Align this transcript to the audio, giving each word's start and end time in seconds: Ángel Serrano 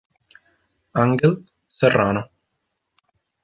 Ángel 1.03 1.45
Serrano 1.69 2.25